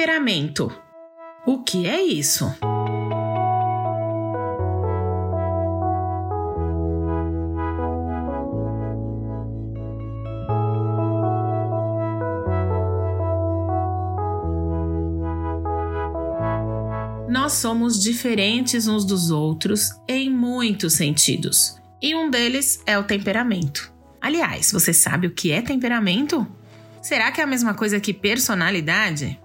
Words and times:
temperamento. 0.00 0.72
O 1.44 1.62
que 1.62 1.86
é 1.86 2.00
isso? 2.00 2.46
Nós 17.28 17.52
somos 17.52 18.02
diferentes 18.02 18.88
uns 18.88 19.04
dos 19.04 19.30
outros 19.30 19.90
em 20.08 20.30
muitos 20.30 20.94
sentidos, 20.94 21.78
e 22.00 22.14
um 22.14 22.30
deles 22.30 22.82
é 22.86 22.98
o 22.98 23.04
temperamento. 23.04 23.92
Aliás, 24.18 24.72
você 24.72 24.94
sabe 24.94 25.26
o 25.26 25.34
que 25.34 25.52
é 25.52 25.60
temperamento? 25.60 26.46
Será 27.02 27.30
que 27.30 27.42
é 27.42 27.44
a 27.44 27.46
mesma 27.46 27.74
coisa 27.74 28.00
que 28.00 28.14
personalidade? 28.14 29.38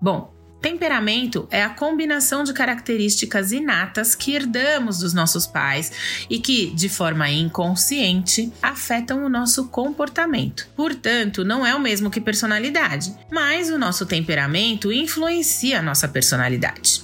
Bom, 0.00 0.32
temperamento 0.62 1.46
é 1.50 1.62
a 1.62 1.68
combinação 1.70 2.42
de 2.42 2.52
características 2.52 3.52
inatas 3.52 4.14
que 4.14 4.34
herdamos 4.34 4.98
dos 4.98 5.12
nossos 5.12 5.46
pais 5.46 6.24
e 6.28 6.38
que, 6.38 6.70
de 6.70 6.88
forma 6.88 7.28
inconsciente, 7.30 8.52
afetam 8.62 9.24
o 9.24 9.28
nosso 9.28 9.68
comportamento. 9.68 10.68
Portanto, 10.74 11.44
não 11.44 11.66
é 11.66 11.74
o 11.74 11.80
mesmo 11.80 12.10
que 12.10 12.20
personalidade, 12.20 13.14
mas 13.30 13.70
o 13.70 13.78
nosso 13.78 14.06
temperamento 14.06 14.92
influencia 14.92 15.80
a 15.80 15.82
nossa 15.82 16.08
personalidade. 16.08 17.02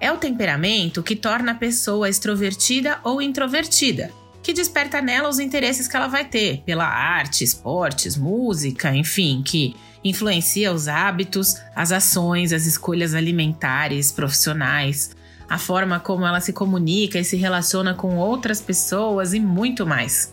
É 0.00 0.12
o 0.12 0.18
temperamento 0.18 1.02
que 1.02 1.16
torna 1.16 1.52
a 1.52 1.54
pessoa 1.54 2.10
extrovertida 2.10 3.00
ou 3.02 3.22
introvertida, 3.22 4.10
que 4.44 4.52
desperta 4.52 5.00
nela 5.00 5.30
os 5.30 5.38
interesses 5.38 5.88
que 5.88 5.96
ela 5.96 6.06
vai 6.06 6.26
ter 6.26 6.62
pela 6.66 6.84
arte, 6.84 7.42
esportes, 7.42 8.14
música, 8.14 8.94
enfim, 8.94 9.42
que 9.42 9.74
influencia 10.04 10.70
os 10.70 10.86
hábitos, 10.86 11.56
as 11.74 11.90
ações, 11.90 12.52
as 12.52 12.66
escolhas 12.66 13.14
alimentares, 13.14 14.12
profissionais, 14.12 15.16
a 15.48 15.56
forma 15.56 15.98
como 15.98 16.26
ela 16.26 16.42
se 16.42 16.52
comunica 16.52 17.18
e 17.18 17.24
se 17.24 17.38
relaciona 17.38 17.94
com 17.94 18.16
outras 18.16 18.60
pessoas 18.60 19.32
e 19.32 19.40
muito 19.40 19.86
mais. 19.86 20.30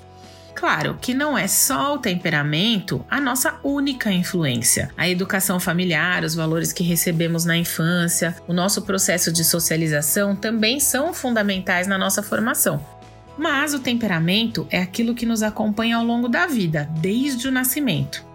Claro 0.54 0.98
que 1.00 1.14
não 1.14 1.38
é 1.38 1.48
só 1.48 1.96
o 1.96 1.98
temperamento 1.98 3.06
a 3.10 3.22
nossa 3.22 3.62
única 3.64 4.12
influência. 4.12 4.92
A 4.98 5.08
educação 5.08 5.58
familiar, 5.58 6.26
os 6.26 6.36
valores 6.36 6.74
que 6.74 6.84
recebemos 6.84 7.46
na 7.46 7.56
infância, 7.56 8.36
o 8.46 8.52
nosso 8.52 8.82
processo 8.82 9.32
de 9.32 9.46
socialização 9.46 10.36
também 10.36 10.82
são 10.82 11.14
fundamentais 11.14 11.88
na 11.88 11.98
nossa 11.98 12.22
formação. 12.22 13.01
Mas 13.38 13.74
o 13.74 13.80
temperamento 13.80 14.68
é 14.70 14.82
aquilo 14.82 15.16
que 15.16 15.26
nos 15.26 15.42
acompanha 15.42 15.98
ao 15.98 16.06
longo 16.06 16.28
da 16.28 16.48
vida, 16.48 16.90
desde 17.00 17.48
o 17.48 17.52
nascimento. 17.52 18.26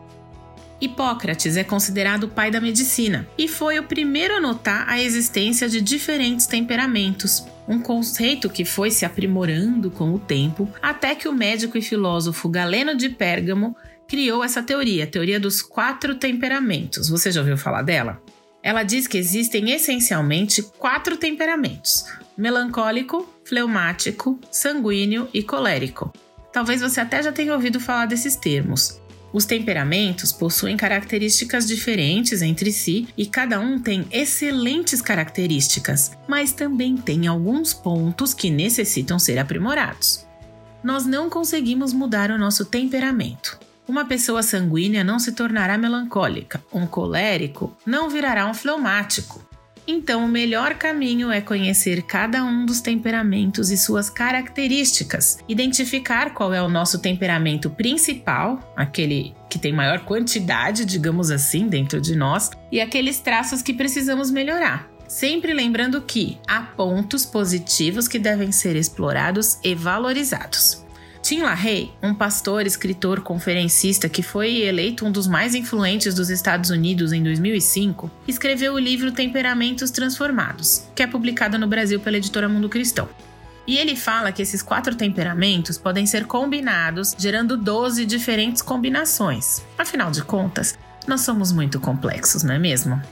Hipócrates 0.81 1.57
é 1.57 1.65
considerado 1.65 2.25
o 2.25 2.29
pai 2.29 2.51
da 2.51 2.61
medicina 2.61 3.27
e 3.39 3.49
foi 3.49 3.79
o 3.79 3.85
primeiro 3.85 4.35
a 4.37 4.41
notar 4.41 4.87
a 4.89 5.01
existência 5.01 5.69
de 5.69 5.81
diferentes 5.81 6.47
temperamentos, 6.47 7.47
um 7.67 7.81
conceito 7.81 8.51
que 8.51 8.65
foi 8.65 8.91
se 8.91 9.05
aprimorando 9.05 9.91
com 9.91 10.13
o 10.13 10.19
tempo, 10.19 10.69
até 10.83 11.15
que 11.15 11.29
o 11.29 11.33
médico 11.33 11.79
e 11.79 11.83
filósofo 11.83 12.49
Galeno 12.49 12.95
de 12.95 13.09
Pérgamo 13.09 13.75
criou 14.07 14.45
essa 14.45 14.63
teoria, 14.63 15.05
a 15.05 15.07
teoria 15.07 15.41
dos 15.41 15.63
quatro 15.63 16.15
temperamentos. 16.15 17.09
Você 17.09 17.33
já 17.33 17.41
ouviu 17.41 17.57
falar 17.57 17.83
dela? 17.83 18.23
Ela 18.67 18.83
diz 18.83 19.07
que 19.07 19.17
existem 19.17 19.71
essencialmente 19.71 20.61
quatro 20.61 21.17
temperamentos: 21.17 22.05
melancólico, 22.37 23.25
fleumático, 23.45 24.41
sanguíneo 24.51 25.29
e 25.33 25.41
colérico. 25.41 26.13
Talvez 26.53 26.81
você 26.81 27.01
até 27.01 27.23
já 27.23 27.31
tenha 27.31 27.55
ouvido 27.55 27.79
falar 27.79 28.07
desses 28.07 28.35
termos. 28.35 29.01
Os 29.33 29.45
temperamentos 29.45 30.33
possuem 30.33 30.77
características 30.77 31.69
diferentes 31.69 32.43
entre 32.43 32.73
si 32.73 33.07
e 33.17 33.25
cada 33.25 33.61
um 33.61 33.79
tem 33.79 34.05
excelentes 34.11 35.01
características, 35.01 36.11
mas 36.27 36.53
também 36.53 36.97
tem 36.97 37.29
alguns 37.29 37.73
pontos 37.73 38.35
que 38.35 38.51
necessitam 38.51 39.17
ser 39.17 39.39
aprimorados. 39.39 40.27
Nós 40.83 41.07
não 41.07 41.31
conseguimos 41.31 41.93
mudar 41.93 42.33
o 42.33 42.39
nosso 42.39 42.65
temperamento. 42.65 43.61
Uma 43.89 44.05
pessoa 44.05 44.43
sanguínea 44.43 45.05
não 45.05 45.19
se 45.19 45.33
tornará 45.33 45.79
melancólica, 45.79 46.63
um 46.73 46.87
colérico 46.87 47.77
não 47.87 48.11
virará 48.11 48.47
um 48.47 48.55
fleumático, 48.55 49.47
então, 49.89 50.25
o 50.25 50.29
melhor 50.29 50.75
caminho 50.75 51.31
é 51.31 51.41
conhecer 51.41 52.03
cada 52.03 52.43
um 52.43 52.67
dos 52.67 52.81
temperamentos 52.81 53.71
e 53.71 53.77
suas 53.77 54.11
características, 54.11 55.39
identificar 55.49 56.35
qual 56.35 56.53
é 56.53 56.61
o 56.61 56.69
nosso 56.69 56.99
temperamento 56.99 57.71
principal, 57.71 58.73
aquele 58.77 59.33
que 59.49 59.59
tem 59.61 59.73
maior 59.73 60.01
quantidade, 60.01 60.85
digamos 60.85 61.31
assim, 61.31 61.69
dentro 61.69 62.01
de 62.01 62.17
nós, 62.17 62.51
e 62.73 62.81
aqueles 62.81 63.21
traços 63.21 63.63
que 63.63 63.73
precisamos 63.73 64.31
melhorar. 64.31 64.91
Sempre 65.07 65.55
lembrando 65.55 66.03
que 66.03 66.37
há 66.49 66.61
pontos 66.61 67.25
positivos 67.25 68.09
que 68.09 68.19
devem 68.19 68.51
ser 68.51 68.75
explorados 68.75 69.59
e 69.63 69.73
valorizados. 69.73 70.85
Tim 71.27 71.41
LaHaye, 71.41 71.91
um 72.01 72.15
pastor, 72.15 72.69
escritor, 72.69 73.21
conferencista 73.21 74.09
que 74.09 74.23
foi 74.23 74.63
eleito 74.63 75.05
um 75.05 75.11
dos 75.11 75.27
mais 75.27 75.57
influentes 75.57 76.15
dos 76.15 76.31
Estados 76.31 76.71
Unidos 76.71 77.13
em 77.13 77.21
2005, 77.21 78.09
escreveu 78.29 78.75
o 78.75 78.79
livro 78.79 79.11
Temperamentos 79.11 79.91
Transformados, 79.91 80.87
que 80.95 81.03
é 81.03 81.07
publicado 81.09 81.59
no 81.59 81.67
Brasil 81.67 81.99
pela 81.99 82.19
editora 82.19 82.49
Mundo 82.49 82.69
Cristão. 82.69 83.09
E 83.67 83.77
ele 83.77 83.97
fala 83.97 84.31
que 84.31 84.41
esses 84.41 84.63
quatro 84.63 84.95
temperamentos 84.95 85.77
podem 85.77 86.07
ser 86.07 86.27
combinados, 86.27 87.13
gerando 87.19 87.57
12 87.57 88.07
diferentes 88.07 88.63
combinações. 88.63 89.65
Afinal 89.77 90.13
de 90.13 90.23
contas, 90.23 90.79
nós 91.09 91.23
somos 91.23 91.51
muito 91.51 91.81
complexos, 91.81 92.45
não 92.45 92.55
é 92.55 92.59
mesmo? 92.61 93.03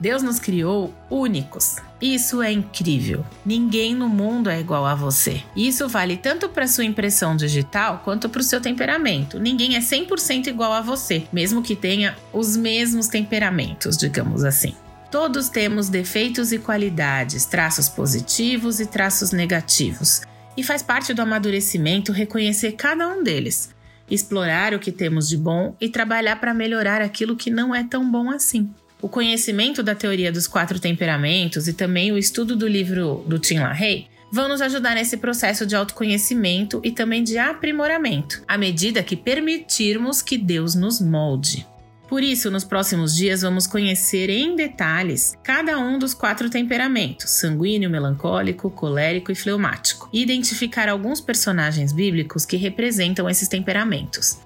Deus 0.00 0.22
nos 0.22 0.38
criou 0.38 0.94
únicos. 1.10 1.76
Isso 2.00 2.40
é 2.40 2.50
incrível. 2.50 3.24
Ninguém 3.44 3.94
no 3.94 4.08
mundo 4.08 4.48
é 4.48 4.58
igual 4.58 4.86
a 4.86 4.94
você. 4.94 5.42
Isso 5.54 5.86
vale 5.86 6.16
tanto 6.16 6.48
para 6.48 6.66
sua 6.66 6.86
impressão 6.86 7.36
digital 7.36 8.00
quanto 8.02 8.26
para 8.28 8.40
o 8.40 8.44
seu 8.44 8.60
temperamento. 8.60 9.38
Ninguém 9.38 9.76
é 9.76 9.80
100% 9.80 10.46
igual 10.46 10.72
a 10.72 10.80
você, 10.80 11.24
mesmo 11.30 11.62
que 11.62 11.76
tenha 11.76 12.16
os 12.32 12.56
mesmos 12.56 13.08
temperamentos, 13.08 13.98
digamos 13.98 14.42
assim. 14.42 14.74
Todos 15.10 15.50
temos 15.50 15.90
defeitos 15.90 16.52
e 16.52 16.58
qualidades, 16.58 17.44
traços 17.44 17.88
positivos 17.88 18.80
e 18.80 18.86
traços 18.86 19.32
negativos. 19.32 20.22
E 20.56 20.62
faz 20.62 20.82
parte 20.82 21.12
do 21.12 21.20
amadurecimento 21.20 22.12
reconhecer 22.12 22.72
cada 22.72 23.06
um 23.08 23.22
deles, 23.22 23.74
explorar 24.10 24.72
o 24.72 24.78
que 24.78 24.92
temos 24.92 25.28
de 25.28 25.36
bom 25.36 25.76
e 25.80 25.88
trabalhar 25.88 26.36
para 26.36 26.54
melhorar 26.54 27.02
aquilo 27.02 27.36
que 27.36 27.50
não 27.50 27.74
é 27.74 27.84
tão 27.84 28.10
bom 28.10 28.30
assim. 28.30 28.70
O 29.02 29.08
conhecimento 29.08 29.82
da 29.82 29.94
teoria 29.94 30.30
dos 30.30 30.46
quatro 30.46 30.78
temperamentos 30.78 31.66
e 31.66 31.72
também 31.72 32.12
o 32.12 32.18
estudo 32.18 32.54
do 32.54 32.68
livro 32.68 33.24
do 33.26 33.38
Tim 33.38 33.58
LaHaye 33.58 34.06
vão 34.30 34.48
nos 34.48 34.60
ajudar 34.60 34.94
nesse 34.94 35.16
processo 35.16 35.66
de 35.66 35.74
autoconhecimento 35.74 36.80
e 36.84 36.92
também 36.92 37.24
de 37.24 37.36
aprimoramento, 37.38 38.42
à 38.46 38.56
medida 38.56 39.02
que 39.02 39.16
permitirmos 39.16 40.22
que 40.22 40.38
Deus 40.38 40.74
nos 40.74 41.00
molde. 41.00 41.66
Por 42.08 42.24
isso, 42.24 42.50
nos 42.50 42.64
próximos 42.64 43.14
dias 43.14 43.42
vamos 43.42 43.68
conhecer 43.68 44.28
em 44.28 44.56
detalhes 44.56 45.34
cada 45.44 45.78
um 45.78 45.96
dos 45.96 46.12
quatro 46.12 46.50
temperamentos: 46.50 47.30
sanguíneo, 47.30 47.88
melancólico, 47.88 48.68
colérico 48.68 49.30
e 49.30 49.34
fleumático, 49.36 50.10
e 50.12 50.20
identificar 50.20 50.88
alguns 50.88 51.20
personagens 51.20 51.92
bíblicos 51.92 52.44
que 52.44 52.56
representam 52.56 53.30
esses 53.30 53.46
temperamentos. 53.46 54.38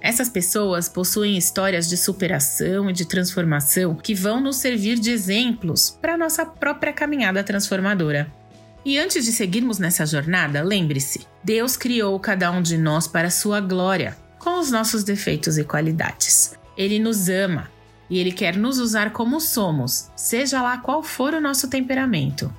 Essas 0.00 0.30
pessoas 0.30 0.88
possuem 0.88 1.36
histórias 1.36 1.88
de 1.88 1.96
superação 1.96 2.88
e 2.88 2.92
de 2.92 3.04
transformação 3.04 3.94
que 3.94 4.14
vão 4.14 4.40
nos 4.40 4.56
servir 4.56 4.98
de 4.98 5.10
exemplos 5.10 5.90
para 5.90 6.16
nossa 6.16 6.46
própria 6.46 6.92
caminhada 6.92 7.44
transformadora. 7.44 8.32
E 8.82 8.98
antes 8.98 9.26
de 9.26 9.32
seguirmos 9.32 9.78
nessa 9.78 10.06
jornada, 10.06 10.62
lembre-se: 10.62 11.26
Deus 11.44 11.76
criou 11.76 12.18
cada 12.18 12.50
um 12.50 12.62
de 12.62 12.78
nós 12.78 13.06
para 13.06 13.30
sua 13.30 13.60
glória, 13.60 14.16
com 14.38 14.58
os 14.58 14.70
nossos 14.70 15.04
defeitos 15.04 15.58
e 15.58 15.64
qualidades. 15.64 16.58
Ele 16.78 16.98
nos 16.98 17.28
ama 17.28 17.70
e 18.08 18.18
ele 18.18 18.32
quer 18.32 18.56
nos 18.56 18.78
usar 18.78 19.12
como 19.12 19.38
somos, 19.38 20.10
seja 20.16 20.62
lá 20.62 20.78
qual 20.78 21.02
for 21.02 21.34
o 21.34 21.40
nosso 21.42 21.68
temperamento. 21.68 22.50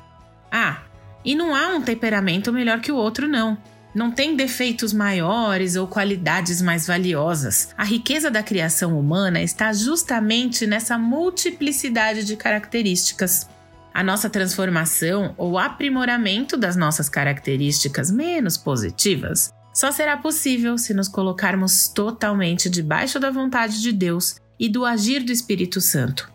Ah, 0.52 0.84
e 1.26 1.34
não 1.34 1.56
há 1.56 1.70
um 1.70 1.82
temperamento 1.82 2.54
melhor 2.54 2.82
que 2.82 2.92
o 2.92 2.96
outro, 2.96 3.28
não 3.28 3.58
não 3.94 4.12
tem 4.12 4.36
defeitos 4.36 4.94
maiores 4.94 5.76
ou 5.76 5.88
qualidades 5.88 6.62
mais 6.62 6.88
valiosas. 6.88 7.74
A 7.78 7.84
riqueza 7.84 8.32
da 8.32 8.42
criação 8.42 8.98
humana 8.98 9.42
está 9.42 9.74
justamente 9.74 10.66
nessa 10.66 10.98
multiplicidade 10.98 12.24
de 12.24 12.36
características. 12.36 13.50
A 13.94 14.04
nossa 14.04 14.30
transformação 14.30 15.36
ou 15.38 15.58
aprimoramento 15.58 16.56
das 16.56 16.76
nossas 16.76 17.10
características 17.10 18.10
menos 18.10 18.58
positivas 18.58 19.54
só 19.74 19.92
será 19.92 20.18
possível 20.18 20.78
se 20.78 20.94
nos 20.94 21.08
colocarmos 21.08 21.88
totalmente 21.90 22.70
debaixo 22.70 23.20
da 23.20 23.30
vontade 23.30 23.82
de 23.82 23.92
Deus 23.92 24.36
e 24.60 24.70
do 24.70 24.86
agir 24.86 25.24
do 25.24 25.32
Espírito 25.32 25.82
Santo, 25.82 26.32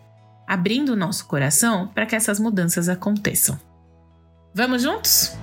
abrindo 0.47 0.93
o 0.93 0.95
nosso 0.95 1.25
coração 1.25 1.87
para 1.87 2.05
que 2.05 2.15
essas 2.15 2.39
mudanças 2.39 2.89
aconteçam. 2.89 3.59
Vamos 4.53 4.81
juntos? 4.81 5.37